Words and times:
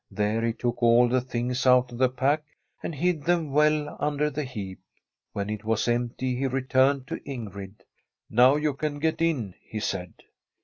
There 0.09 0.43
he 0.43 0.53
took 0.53 0.81
all 0.81 1.07
the 1.07 1.21
things 1.21 1.67
out 1.67 1.91
of 1.91 1.99
the 1.99 2.09
pack, 2.09 2.43
and 2.81 2.95
hid 2.95 3.21
them 3.23 3.51
well 3.51 3.95
under 3.99 4.31
the 4.31 4.43
heap. 4.45 4.79
When 5.31 5.47
it 5.47 5.63
was 5.63 5.87
empty 5.87 6.35
he 6.37 6.47
returned 6.47 7.05
to 7.09 7.17
Ingrid.' 7.23 7.83
Now 8.31 8.55
you 8.55 8.73
can 8.73 8.97
get 8.97 9.21
in,' 9.21 9.53
he 9.61 9.79
said. 9.79 10.15